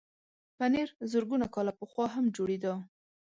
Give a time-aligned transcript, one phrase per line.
[0.57, 2.73] پنېر زرګونه کاله پخوا هم جوړېده.